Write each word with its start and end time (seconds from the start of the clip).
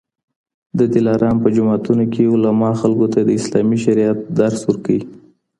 د 0.79 0.81
دلارام 0.95 1.37
په 1.43 1.49
جوماتونو 1.55 2.03
کي 2.13 2.21
علما 2.33 2.71
خلکو 2.81 3.05
ته 3.13 3.19
د 3.23 3.29
اسلامي 3.39 3.77
شریعت 3.85 4.17
درس 4.39 4.59
ورکوي. 4.69 5.03